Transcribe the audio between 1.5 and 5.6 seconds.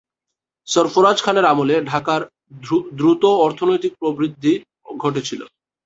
আমলে, ঢাকার দ্রুত অর্থনৈতিক প্রবৃদ্ধি ঘটেছিল।